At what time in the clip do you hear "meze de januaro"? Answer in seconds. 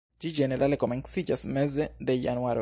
1.59-2.59